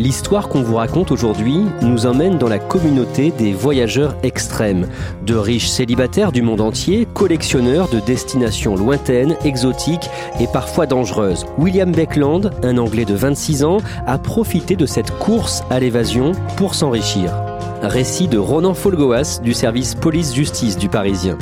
[0.00, 4.88] L'histoire qu'on vous raconte aujourd'hui nous emmène dans la communauté des voyageurs extrêmes,
[5.26, 10.08] de riches célibataires du monde entier, collectionneurs de destinations lointaines, exotiques
[10.40, 11.44] et parfois dangereuses.
[11.58, 13.76] William Beckland, un Anglais de 26 ans,
[14.06, 17.34] a profité de cette course à l'évasion pour s'enrichir.
[17.82, 21.36] Récit de Ronan Folgoas du service police-justice du Parisien.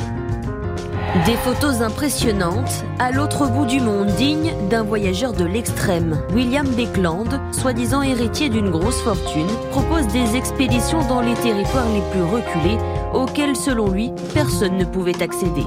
[1.25, 6.21] Des photos impressionnantes à l'autre bout du monde, digne d'un voyageur de l'extrême.
[6.35, 12.21] William Beckland, soi-disant héritier d'une grosse fortune, propose des expéditions dans les territoires les plus
[12.21, 12.77] reculés
[13.11, 15.63] auxquels, selon lui, personne ne pouvait accéder.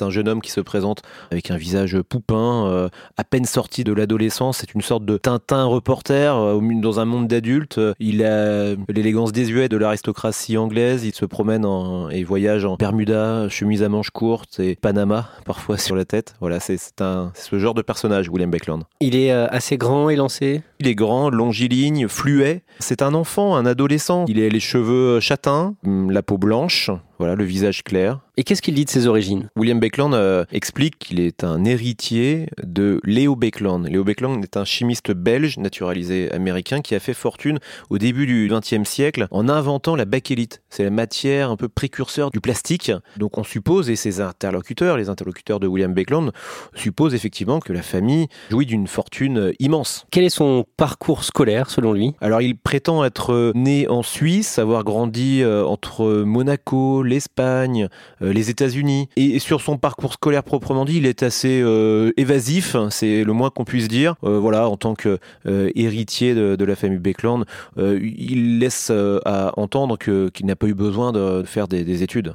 [0.00, 3.84] C'est un jeune homme qui se présente avec un visage poupin, euh, à peine sorti
[3.84, 4.56] de l'adolescence.
[4.56, 7.78] C'est une sorte de Tintin reporter euh, dans un monde d'adultes.
[7.98, 11.04] Il a l'élégance désuète de l'aristocratie anglaise.
[11.04, 15.76] Il se promène en, et voyage en Bermuda, chemise à manches courtes et Panama parfois
[15.76, 16.34] sur la tête.
[16.40, 18.84] Voilà, c'est ce genre de personnage, William Beckland.
[19.00, 22.62] Il est euh, assez grand, élancé Il est grand, longiligne, fluet.
[22.78, 24.24] C'est un enfant, un adolescent.
[24.28, 28.20] Il a les cheveux châtains, la peau blanche, voilà, le visage clair.
[28.38, 29.50] Et qu'est-ce qu'il dit de ses origines?
[29.54, 33.86] William Beckland euh, explique qu'il est un héritier de Léo Beckland.
[33.86, 37.58] Léo Beckland est un chimiste belge naturalisé américain qui a fait fortune
[37.90, 40.62] au début du XXe siècle en inventant la bakélite.
[40.70, 42.90] C'est la matière un peu précurseur du plastique.
[43.18, 46.32] Donc on suppose, et ses interlocuteurs, les interlocuteurs de William Beckland,
[46.74, 50.06] supposent effectivement que la famille jouit d'une fortune immense.
[50.10, 52.14] Quel est son parcours scolaire selon lui?
[52.22, 57.88] Alors il prétend être né en Suisse, avoir grandi euh, entre Monaco, l'Espagne,
[58.22, 59.08] euh, les États-Unis.
[59.16, 63.50] Et sur son parcours scolaire proprement dit, il est assez euh, évasif, c'est le moins
[63.50, 64.14] qu'on puisse dire.
[64.24, 67.44] Euh, voilà, en tant que héritier de, la famille Beckland,
[67.76, 68.92] il laisse
[69.24, 72.34] à entendre qu'il n'a pas eu besoin de faire des études.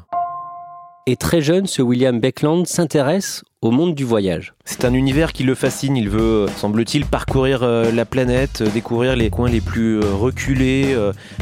[1.07, 4.53] Et très jeune, ce William Beckland s'intéresse au monde du voyage.
[4.64, 5.98] C'est un univers qui le fascine.
[5.98, 10.96] Il veut, semble-t-il, parcourir euh, la planète, euh, découvrir les coins les plus euh, reculés,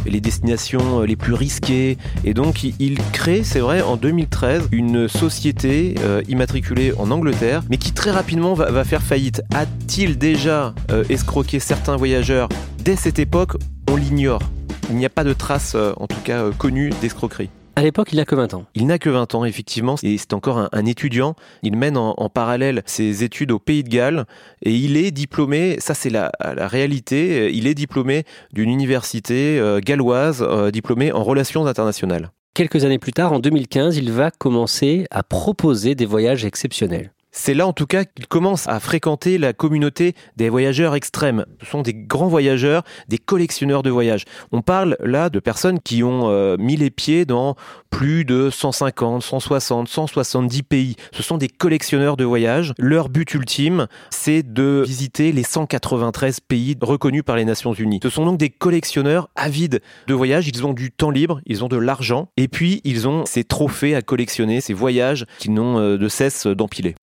[0.06, 1.98] les destinations les plus risquées.
[2.24, 5.96] Et donc, il crée, c'est vrai, en 2013, une société
[6.28, 9.42] immatriculée en Angleterre, mais qui très rapidement va, faire faillite.
[9.54, 10.74] A-t-il déjà
[11.10, 13.58] escroqué certains voyageurs dès cette époque?
[13.90, 14.42] On l'ignore.
[14.90, 17.50] Il n'y a pas de traces, en tout cas, connues d'escroquerie.
[17.76, 18.66] À l'époque, il n'a que 20 ans.
[18.76, 21.36] Il n'a que 20 ans, effectivement, et c'est encore un, étudiant.
[21.64, 24.26] Il mène en, parallèle ses études au Pays de Galles,
[24.62, 30.46] et il est diplômé, ça c'est la, réalité, il est diplômé d'une université euh, galloise,
[30.48, 32.30] euh, diplômé en relations internationales.
[32.54, 37.12] Quelques années plus tard, en 2015, il va commencer à proposer des voyages exceptionnels.
[37.36, 41.46] C'est là en tout cas qu'il commence à fréquenter la communauté des voyageurs extrêmes.
[41.62, 44.24] Ce sont des grands voyageurs, des collectionneurs de voyages.
[44.52, 47.56] On parle là de personnes qui ont euh, mis les pieds dans
[47.90, 50.96] plus de 150, 160, 170 pays.
[51.12, 52.74] Ce sont des collectionneurs de voyages.
[52.78, 58.00] Leur but ultime, c'est de visiter les 193 pays reconnus par les Nations Unies.
[58.04, 60.48] Ce sont donc des collectionneurs avides de voyages.
[60.48, 63.96] Ils ont du temps libre, ils ont de l'argent, et puis ils ont ces trophées
[63.96, 66.94] à collectionner, ces voyages qu'ils n'ont euh, de cesse d'empiler.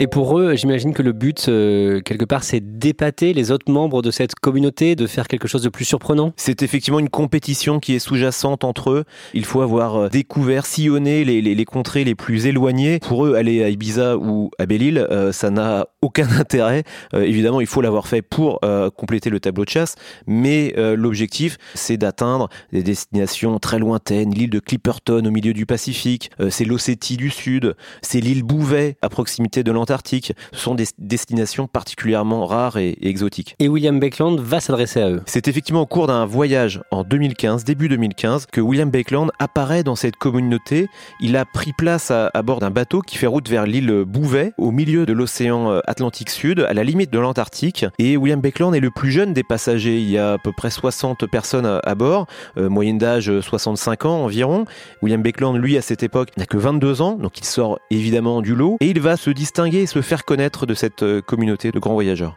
[0.00, 4.02] Et pour eux, j'imagine que le but, euh, quelque part, c'est d'épater les autres membres
[4.02, 6.32] de cette communauté, de faire quelque chose de plus surprenant.
[6.36, 9.04] C'est effectivement une compétition qui est sous-jacente entre eux.
[9.34, 12.98] Il faut avoir euh, découvert, sillonné les, les, les, contrées les plus éloignées.
[12.98, 16.82] Pour eux, aller à Ibiza ou à Belle-Île, euh, ça n'a aucun intérêt.
[17.14, 19.94] Euh, évidemment, il faut l'avoir fait pour euh, compléter le tableau de chasse,
[20.26, 24.34] mais l'objectif, c'est d'atteindre des destinations très lointaines.
[24.34, 29.08] L'île de Clipperton au milieu du Pacifique, c'est l'Ossétie du Sud, c'est l'île Bouvet à
[29.08, 29.83] proximité de l'Antarctique.
[29.86, 33.56] Ce sont des destinations particulièrement rares et, et exotiques.
[33.58, 35.22] Et William Beckland va s'adresser à eux.
[35.26, 39.96] C'est effectivement au cours d'un voyage en 2015, début 2015, que William Bakeland apparaît dans
[39.96, 40.88] cette communauté.
[41.20, 44.52] Il a pris place à, à bord d'un bateau qui fait route vers l'île Bouvet,
[44.58, 47.86] au milieu de l'océan Atlantique Sud, à la limite de l'Antarctique.
[47.98, 49.98] Et William Bakeland est le plus jeune des passagers.
[49.98, 52.26] Il y a à peu près 60 personnes à, à bord,
[52.56, 54.64] euh, moyenne d'âge 65 ans environ.
[55.02, 58.54] William Bakeland, lui, à cette époque, n'a que 22 ans, donc il sort évidemment du
[58.54, 58.76] lot.
[58.80, 61.94] Et il va se distinguer et se faire connaître de cette euh, communauté de grands
[61.94, 62.36] voyageurs.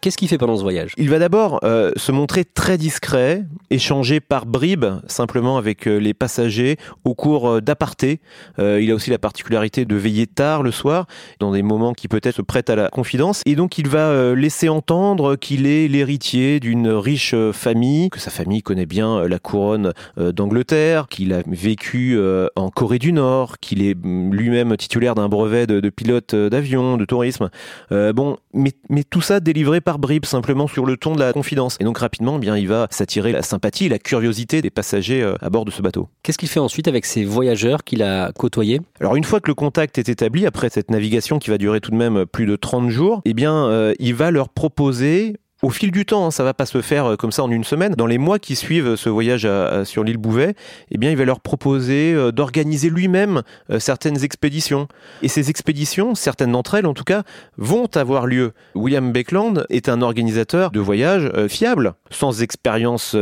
[0.00, 0.94] Qu'est-ce qu'il fait pendant ce voyage?
[0.96, 6.14] Il va d'abord euh, se montrer très discret, échanger par bribes simplement avec euh, les
[6.14, 8.20] passagers au cours euh, d'aparté.
[8.58, 11.06] il a aussi la particularité de veiller tard le soir,
[11.38, 13.42] dans des moments qui peut-être prêtent à la confidence.
[13.44, 18.62] Et donc il va laisser entendre qu'il est l'héritier d'une riche famille, que sa famille
[18.62, 22.18] connaît bien la couronne d'Angleterre, qu'il a vécu
[22.56, 26.96] en Corée du Nord, qu'il est mm, lui-même titulaire d'un brevet de, de pilote d'avion,
[26.96, 27.50] de tourisme.
[27.90, 31.32] bon, mais, mais tout ça délivré par par bribes, simplement sur le ton de la
[31.32, 31.76] confidence.
[31.80, 35.34] Et donc rapidement, eh bien, il va s'attirer la sympathie, la curiosité des passagers euh,
[35.40, 36.08] à bord de ce bateau.
[36.22, 38.80] Qu'est-ce qu'il fait ensuite avec ces voyageurs qu'il a côtoyés?
[39.00, 41.90] Alors une fois que le contact est établi, après cette navigation qui va durer tout
[41.90, 45.90] de même plus de 30 jours, eh bien, euh, il va leur proposer au fil
[45.90, 47.94] du temps, hein, ça va pas se faire euh, comme ça en une semaine.
[47.94, 49.48] Dans les mois qui suivent ce voyage
[49.84, 50.54] sur l'île Bouvet,
[50.90, 54.88] eh bien, il va leur proposer euh, d'organiser lui-même euh, certaines expéditions.
[55.22, 57.24] Et ces expéditions, certaines d'entre elles en tout cas,
[57.58, 58.52] vont avoir lieu.
[58.74, 63.16] William Beckland est un organisateur de voyages fiable, sans expérience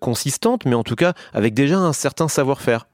[0.00, 2.86] consistante, mais en tout cas avec déjà un certain savoir-faire.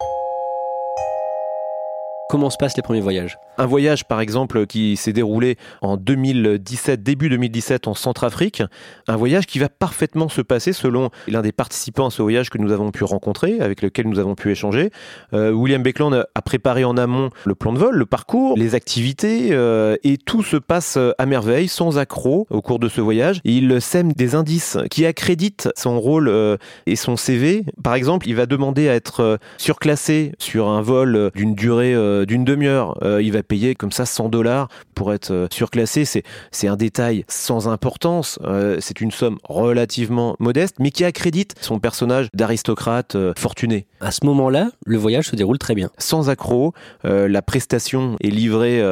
[2.30, 3.38] Comment se passent les premiers voyages?
[3.56, 8.62] Un voyage, par exemple, qui s'est déroulé en 2017, début 2017 en Centrafrique.
[9.08, 12.58] Un voyage qui va parfaitement se passer selon l'un des participants à ce voyage que
[12.58, 14.90] nous avons pu rencontrer, avec lequel nous avons pu échanger.
[15.32, 19.48] Euh, William Beckland a préparé en amont le plan de vol, le parcours, les activités,
[19.52, 23.40] euh, et tout se passe à merveille, sans accroc au cours de ce voyage.
[23.44, 27.64] Il sème des indices qui accréditent son rôle euh, et son CV.
[27.82, 31.94] Par exemple, il va demander à être surclassé sur un vol d'une durée
[32.26, 32.97] d'une demi-heure.
[33.03, 36.05] Euh, il va payer comme ça 100 dollars pour être euh, surclassé.
[36.05, 38.38] C'est, c'est un détail sans importance.
[38.44, 43.87] Euh, c'est une somme relativement modeste, mais qui accrédite son personnage d'aristocrate fortuné.
[44.00, 45.91] À ce moment-là, le voyage se déroule très bien.
[45.99, 46.73] Sans accroc,
[47.05, 48.82] la prestation est livrée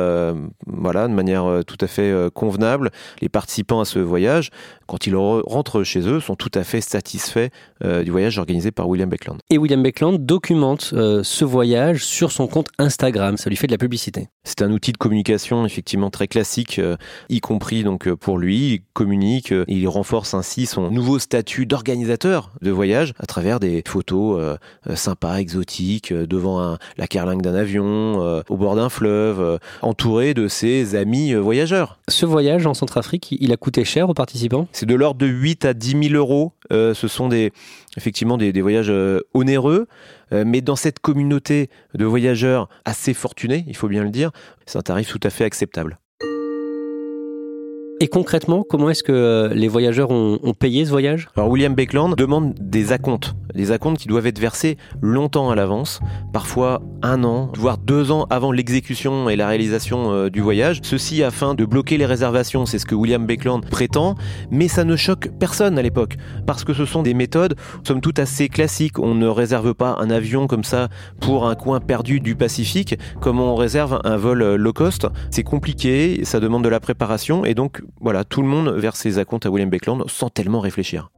[0.67, 2.90] voilà, de manière tout à fait convenable.
[3.20, 4.50] Les participants à ce voyage,
[4.87, 7.49] quand ils rentrent chez eux, sont tout à fait satisfaits
[7.84, 9.38] du voyage organisé par William Beckland.
[9.50, 10.93] Et William Beckland documente
[11.23, 14.28] ce voyage sur son compte Instagram ça lui fait de la publicité.
[14.44, 16.96] C'est un outil de communication effectivement très classique, euh,
[17.28, 18.74] y compris donc euh, pour lui.
[18.74, 23.82] Il communique, euh, il renforce ainsi son nouveau statut d'organisateur de voyage à travers des
[23.86, 30.34] photos euh, sympas, exotiques, devant un, la carlingue d'un avion, au bord d'un fleuve, entouré
[30.34, 31.98] de ses amis voyageurs.
[32.08, 34.68] Ce voyage en Centrafrique, il a coûté cher aux participants?
[34.72, 36.52] C'est de l'ordre de 8 à 10 000 euros.
[36.70, 37.52] Ce sont des,
[37.96, 38.92] effectivement des, voyages
[39.34, 39.86] onéreux.
[40.32, 44.30] Euh, mais dans cette communauté de voyageurs assez fortunés, il faut bien le dire,
[44.66, 45.98] c'est un tarif tout à fait acceptable.
[47.98, 51.28] Et concrètement, comment est-ce que euh, les voyageurs ont, payé ce voyage?
[51.34, 56.00] Alors William Beckland demande des acomptes, des acomptes qui doivent être versés longtemps à l'avance,
[56.31, 60.81] parfois un an, voire deux ans avant l'exécution et la réalisation euh, du voyage.
[60.82, 64.14] Ceci afin de bloquer les réservations, c'est ce que William Beckland prétend,
[64.50, 66.16] mais ça ne choque personne à l'époque,
[66.47, 68.99] parce que ce sont des méthodes, somme toute assez classiques.
[68.99, 70.90] On ne réserve pas un avion comme ça
[71.23, 75.06] pour un coin perdu du Pacifique, comme on réserve un vol euh, low cost.
[75.30, 79.19] C'est compliqué, ça demande de la préparation, et donc voilà, tout le monde verse ses
[79.19, 81.11] acomptes à William Beckland sans tellement réfléchir.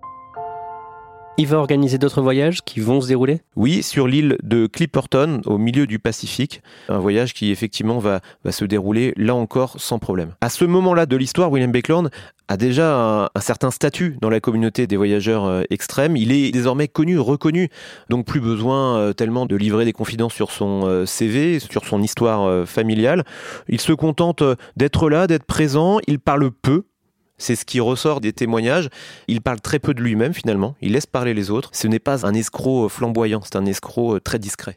[1.40, 3.42] Il va organiser d'autres voyages qui vont se dérouler?
[3.54, 6.62] Oui, sur l'île de Clipperton, au milieu du Pacifique.
[6.88, 10.34] Un voyage qui effectivement va, se dérouler là encore sans problème.
[10.40, 12.10] À ce moment-là de l'histoire, William Beckland
[12.48, 16.16] a déjà un, un, certain statut dans la communauté des voyageurs euh, extrêmes.
[16.16, 17.68] Il est désormais connu, reconnu.
[18.10, 22.02] Donc plus besoin euh, tellement de livrer des confidences sur son euh, CV, sur son
[22.02, 23.22] histoire familiale.
[23.68, 24.42] Il se contente
[24.76, 26.00] d'être là, d'être présent.
[26.08, 26.82] Il parle peu
[27.38, 28.88] c'est ce qui ressort des témoignages.
[29.28, 30.74] Il parle très peu de lui-même finalement.
[30.80, 31.70] Il laisse parler les autres.
[31.72, 34.76] Ce n'est pas un escroc flamboyant, c'est un escroc très discret.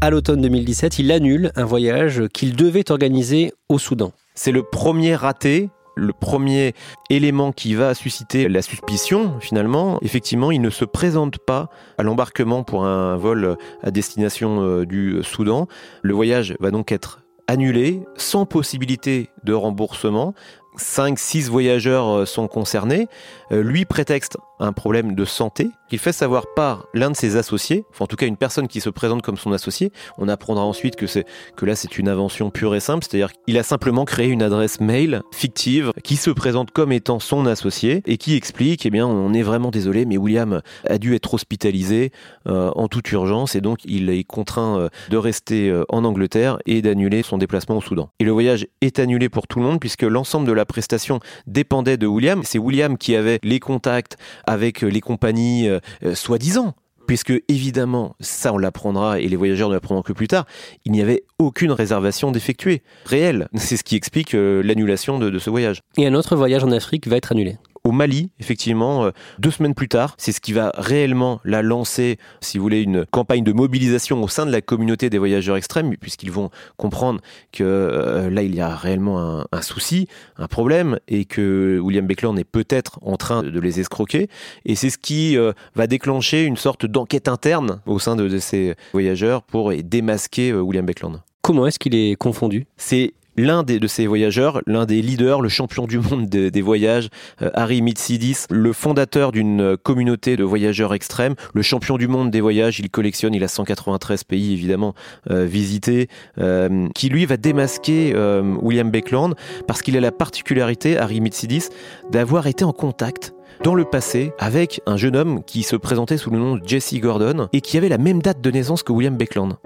[0.00, 4.12] À l'automne 2017, il annule un voyage qu'il devait organiser au Soudan.
[4.34, 6.74] C'est le premier raté le premier
[7.08, 12.62] élément qui va susciter la suspicion, finalement, effectivement, il ne se présente pas à l'embarquement
[12.62, 15.66] pour un vol à destination euh, du Soudan.
[16.02, 20.34] Le voyage va donc être annulé, sans possibilité de remboursement.
[20.78, 23.08] 5-6 voyageurs euh, sont concernés.
[23.52, 27.84] Euh, lui prétexte un problème de santé qu'il fait savoir par l'un de ses associés,
[27.90, 29.92] enfin en tout cas une personne qui se présente comme son associé.
[30.18, 33.58] On apprendra ensuite que c'est que là c'est une invention pure et simple, c'est-à-dire qu'il
[33.58, 38.16] a simplement créé une adresse mail fictive qui se présente comme étant son associé et
[38.16, 42.10] qui explique eh bien on est vraiment désolé mais William a dû être hospitalisé
[42.48, 47.22] euh, en toute urgence et donc il est contraint de rester en Angleterre et d'annuler
[47.22, 48.10] son déplacement au Soudan.
[48.18, 51.96] Et le voyage est annulé pour tout le monde puisque l'ensemble de la prestation dépendait
[51.96, 52.42] de William.
[52.44, 56.74] C'est William qui avait les contacts avec les compagnies euh, euh, soi-disant
[57.06, 60.44] puisque évidemment, ça on l'apprendra et les voyageurs ne l'apprendront que plus tard,
[60.84, 63.48] il n'y avait aucune réservation d'effectuer, réelle.
[63.54, 65.82] C'est ce qui explique euh, l'annulation de ce voyage.
[65.96, 69.74] Et un autre voyage en Afrique va être annulé au Mali, effectivement, euh, deux semaines
[69.74, 70.16] plus tard.
[70.18, 74.28] C'est ce qui va réellement la lancer, si vous voulez, une campagne de mobilisation au
[74.28, 77.20] sein de la communauté des voyageurs extrêmes, puisqu'ils vont comprendre
[77.52, 82.06] que euh, là, il y a réellement un, un, souci, un problème, et que William
[82.06, 84.28] Beckland est peut-être en train de les escroquer.
[84.64, 88.38] Et c'est ce qui euh, va déclencher une sorte d'enquête interne au sein de, de,
[88.38, 91.20] ces voyageurs pour démasquer William Beckland.
[91.40, 92.66] Comment est-ce qu'il est confondu?
[92.76, 97.08] C'est l'un de ces voyageurs, l'un des leaders, le champion du monde de, des voyages,
[97.42, 102.40] euh, Harry Mitsidis, le fondateur d'une communauté de voyageurs extrêmes, le champion du monde des
[102.40, 104.94] voyages, il collectionne, il a 193 pays évidemment
[105.30, 109.34] euh, visités, euh, qui lui va démasquer euh, William Beckland
[109.66, 111.68] parce qu'il a la particularité, Harry Mitsidis,
[112.10, 116.30] d'avoir été en contact dans le passé avec un jeune homme qui se présentait sous
[116.30, 119.16] le nom de Jesse Gordon et qui avait la même date de naissance que William
[119.16, 119.56] Beckland.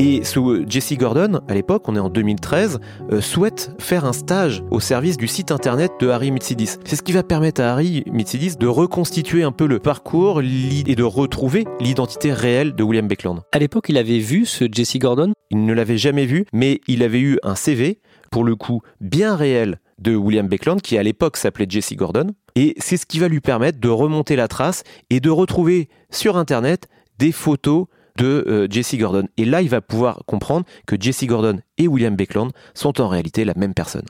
[0.00, 2.80] Et ce Jesse Gordon, à l'époque, on est en 2013,
[3.12, 6.78] euh, souhaite faire un stage au service du site internet de Harry Mitsidis.
[6.84, 10.94] C'est ce qui va permettre à Harry Mitsidis de reconstituer un peu le parcours et
[10.96, 13.42] de retrouver l'identité réelle de William Beckland.
[13.52, 15.32] À l'époque, il avait vu ce Jesse Gordon?
[15.50, 18.00] Il ne l'avait jamais vu, mais il avait eu un CV,
[18.32, 22.32] pour le coup, bien réel de William Beckland, qui à l'époque s'appelait Jesse Gordon.
[22.56, 26.36] Et c'est ce qui va lui permettre de remonter la trace et de retrouver sur
[26.36, 27.86] Internet des photos
[28.18, 29.26] de euh, Jesse Gordon.
[29.36, 33.44] Et là, il va pouvoir comprendre que Jesse Gordon et William Beckland sont en réalité
[33.44, 34.04] la même personne.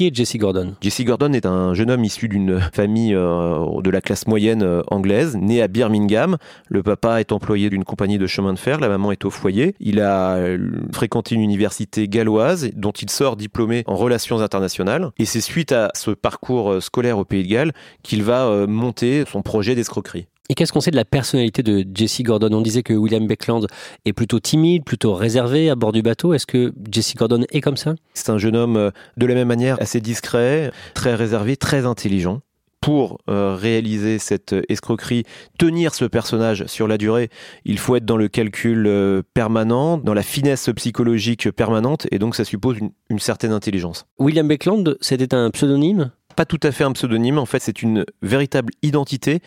[0.00, 3.90] Qui est Jesse Gordon Jesse Gordon est un jeune homme issu d'une famille euh, de
[3.90, 6.38] la classe moyenne euh, anglaise, né à Birmingham.
[6.68, 9.74] Le papa est employé d'une compagnie de chemin de fer, la maman est au foyer.
[9.78, 15.10] Il a euh, fréquenté une université galloise dont il sort diplômé en relations internationales.
[15.18, 19.42] Et c'est suite à ce parcours scolaire au Pays de Galles qu'il va monter son
[19.42, 20.28] projet d'escroquerie.
[20.50, 22.52] Et qu'est-ce qu'on sait de la personnalité de Jesse Gordon?
[22.52, 23.68] On disait que William Beckland
[24.04, 26.34] est plutôt timide, plutôt réservé à bord du bateau.
[26.34, 27.94] Est-ce que Jesse Gordon est comme ça?
[28.14, 32.40] C'est un jeune homme euh, de la même manière assez discret, très réservé, très intelligent.
[32.80, 35.22] Pour euh, réaliser cette escroquerie,
[35.56, 37.30] tenir ce personnage sur la durée,
[37.64, 42.34] il faut être dans le calcul euh, permanent, dans la finesse psychologique permanente, et donc
[42.34, 44.04] ça suppose une, une certaine intelligence.
[44.18, 46.10] William Beckland, c'était un pseudonyme?
[46.34, 49.40] Pas tout à fait un pseudonyme, en fait c'est une véritable identité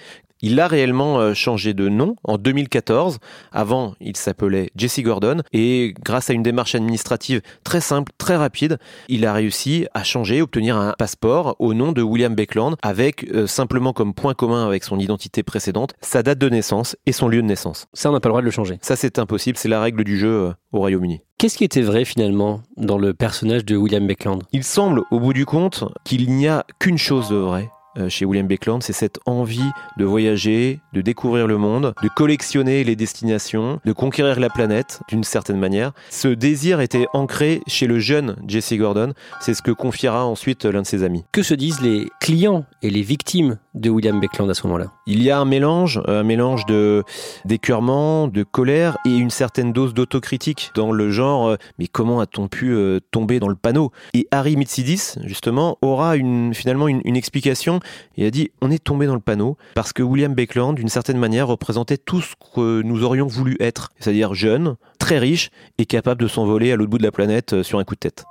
[0.43, 3.17] il a réellement euh, changé de nom en 2014.
[3.51, 8.77] Avant, il s'appelait Jesse Gordon et grâce à une démarche administrative très simple, très rapide,
[9.07, 13.47] il a réussi à changer, obtenir un passeport au nom de William Beckland avec euh,
[13.47, 17.41] simplement comme point commun avec son identité précédente sa date de naissance et son lieu
[17.41, 17.88] de naissance.
[17.93, 18.79] Ça, on n'a pas le droit de le changer.
[18.81, 19.57] Ça, c'est impossible.
[19.57, 21.21] C'est la règle du jeu euh, au Royaume-Uni.
[21.38, 24.43] Qu'est-ce qui était vrai finalement dans le personnage de William Beckland?
[24.51, 27.73] Il semble, au bout du compte, qu'il n'y a qu'une chose de vrai euh,
[28.09, 32.95] chez William Beckland, c'est cette envie de voyager, de découvrir le monde, de collectionner les
[32.95, 35.91] destinations, de conquérir la planète d'une certaine manière.
[36.09, 40.81] Ce désir était ancré chez le jeune Jesse Gordon, c'est ce que confiera ensuite l'un
[40.81, 41.25] de ses amis.
[41.31, 44.91] Que se disent les clients et les victimes de William Beckland à ce moment-là?
[45.05, 47.03] Il y a un mélange, un mélange de
[47.43, 52.48] d'écœurement, de colère et une certaine dose d'autocritique dans le genre euh, mais comment a-t-on
[52.48, 53.91] pu euh, tomber dans le panneau?
[54.13, 57.81] Et Harry Mitsidis justement aura une finalement une, une explication
[58.15, 61.17] il a dit on est tombé dans le panneau parce que William Beckland, d'une certaine
[61.17, 66.22] manière, représentait tout ce que nous aurions voulu être, c'est-à-dire jeune, très riche et capable
[66.22, 68.24] de s'envoler à l'autre bout de la planète sur un coup de tête.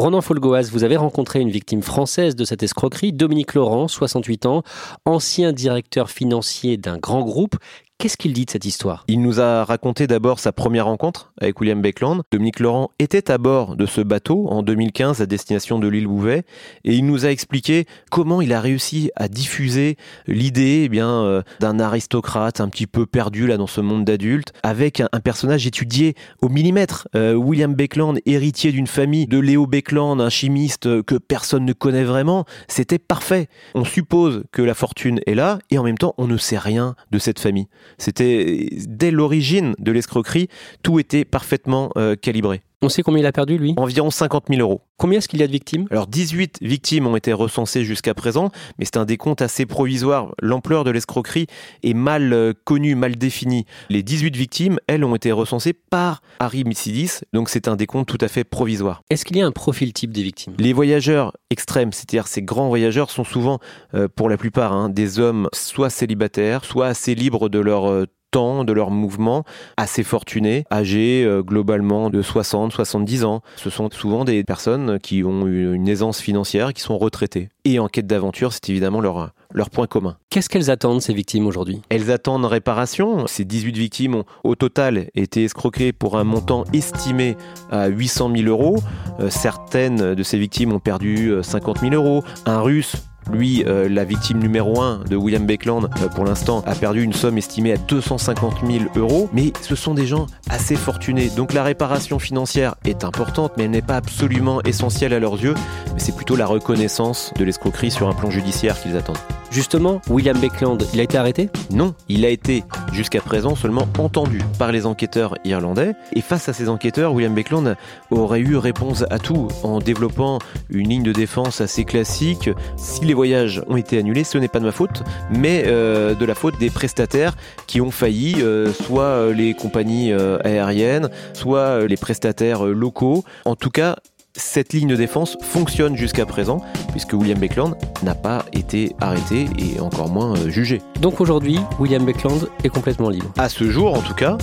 [0.00, 4.62] Ronan Folgoas, vous avez rencontré une victime française de cette escroquerie, Dominique Laurent, 68 ans,
[5.04, 7.56] ancien directeur financier d'un grand groupe.
[8.00, 9.04] Qu'est-ce qu'il dit de cette histoire?
[9.08, 12.22] Il nous a raconté d'abord sa première rencontre avec William Beckland.
[12.32, 16.44] Dominique Laurent était à bord de ce bateau en 2015 à destination de l'île Bouvet
[16.84, 21.42] et il nous a expliqué comment il a réussi à diffuser l'idée eh bien euh,
[21.60, 26.14] d'un aristocrate un petit peu perdu là dans ce monde d'adultes avec un, personnage étudié
[26.40, 27.06] au millimètre.
[27.14, 32.04] Euh, William Beckland, héritier d'une famille de Léo Beckland, un chimiste que personne ne connaît
[32.04, 33.48] vraiment, c'était parfait.
[33.74, 36.94] On suppose que la fortune est là et en même temps on ne sait rien
[37.10, 37.68] de cette famille.
[37.98, 40.48] C'était dès l'origine de l'escroquerie,
[40.82, 42.62] tout était parfaitement euh, calibré.
[42.82, 43.74] On sait combien il a perdu, lui?
[43.76, 44.80] Environ 50 000 euros.
[44.96, 45.86] Combien est-ce qu'il y a de victimes?
[45.90, 50.34] Alors 18 victimes ont été recensées jusqu'à présent, mais c'est un décompte assez provisoire.
[50.40, 51.46] L'ampleur de l'escroquerie
[51.82, 53.66] est mal euh, connue, mal définie.
[53.90, 58.24] Les 18 victimes, elles, ont été recensées par Harry Mitsidis, donc c'est un décompte tout
[58.24, 59.02] à fait provisoire.
[59.10, 60.54] Est-ce qu'il y a un profil type des victimes?
[60.58, 63.58] Les voyageurs extrêmes, c'est-à-dire ces grands voyageurs, sont souvent,
[63.92, 68.06] euh, pour la plupart, hein, des hommes soit célibataires, soit assez libres de leur euh,
[68.30, 69.44] temps de leur mouvement,
[69.76, 73.42] assez fortunés, âgés euh, globalement de 60, 70 ans.
[73.56, 77.48] Ce sont souvent des personnes qui ont une aisance financière, qui sont retraitées.
[77.64, 80.16] Et en quête d'aventure, c'est évidemment leur, leur point commun.
[80.30, 81.82] Qu'est-ce qu'elles attendent, ces victimes, aujourd'hui?
[81.88, 83.26] Elles attendent réparation.
[83.26, 87.36] Ces 18 victimes ont au total été escroquées pour un montant estimé
[87.70, 88.78] à 800 000 euros.
[89.18, 92.24] Euh, certaines de ces victimes ont perdu 50 euh, 000 euros.
[92.46, 92.96] Un russe
[93.30, 97.12] lui, euh, la victime numéro 1 de William Beckland, euh, pour l'instant, a perdu une
[97.12, 99.28] somme estimée à 250 000 euros.
[99.32, 101.30] Mais ce sont des gens assez fortunés.
[101.30, 105.54] Donc la réparation financière est importante, mais elle n'est pas absolument essentielle à leurs yeux.
[105.94, 109.18] Mais c'est plutôt la reconnaissance de l'escroquerie sur un plan judiciaire qu'ils attendent.
[109.50, 111.50] Justement, William Beckland, il a été arrêté?
[111.72, 115.94] Non, il a été jusqu'à présent seulement entendu par les enquêteurs irlandais.
[116.12, 117.76] Et face à ces enquêteurs, William Beckland
[118.10, 120.38] aurait eu réponse à tout en développant
[120.70, 122.50] une ligne de défense assez classique.
[122.76, 126.24] Si les voyages ont été annulés, ce n'est pas de ma faute, mais euh, de
[126.24, 131.96] la faute des prestataires qui ont failli, euh, soit les compagnies euh, aériennes, soit les
[131.96, 133.24] prestataires locaux.
[133.44, 133.96] En tout cas,
[134.40, 139.80] cette ligne de défense fonctionne jusqu'à présent, puisque William Beckland n'a pas été arrêté et
[139.80, 140.80] encore moins euh, jugé.
[141.00, 143.32] Donc aujourd'hui, William Beckland est complètement libre.
[143.38, 144.38] À ce jour, en tout cas,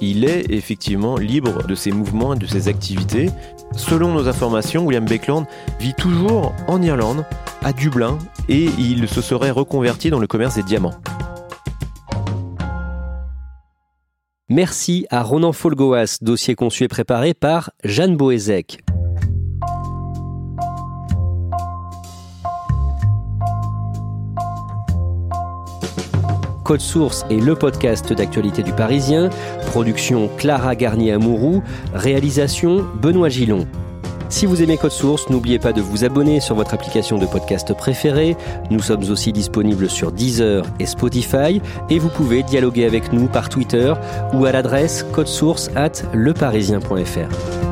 [0.00, 3.30] il est effectivement libre de ses mouvements et de ses activités.
[3.76, 5.46] Selon nos informations, William Beckland
[5.78, 7.24] vit toujours en Irlande,
[7.62, 8.18] à Dublin,
[8.48, 10.94] et il se serait reconverti dans le commerce des diamants.
[14.48, 18.82] Merci à Ronan Folgoas, dossier conçu et préparé par Jeanne Boézek.
[26.64, 29.30] Code Source est le podcast d'actualité du Parisien.
[29.66, 31.62] Production Clara Garnier-Amouroux.
[31.92, 33.66] Réalisation Benoît Gillon.
[34.28, 37.74] Si vous aimez Code Source, n'oubliez pas de vous abonner sur votre application de podcast
[37.74, 38.36] préférée.
[38.70, 43.50] Nous sommes aussi disponibles sur Deezer et Spotify et vous pouvez dialoguer avec nous par
[43.50, 43.92] Twitter
[44.32, 47.71] ou à l'adresse codesource at leparisien.fr.